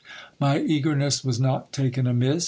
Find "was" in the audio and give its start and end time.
1.23-1.39